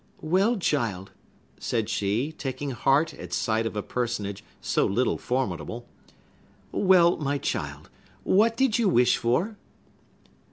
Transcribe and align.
"Well, 0.23 0.57
child," 0.57 1.11
said 1.59 1.87
she, 1.87 2.31
taking 2.31 2.71
heart 2.71 3.13
at 3.13 3.31
sight 3.33 3.67
of 3.67 3.75
a 3.75 3.83
personage 3.83 4.43
so 4.59 4.87
little 4.87 5.19
formidable,—"well, 5.19 7.17
my 7.17 7.37
child, 7.37 7.91
what 8.23 8.57
did 8.57 8.79
you 8.79 8.89
wish 8.89 9.17
for?" 9.17 9.57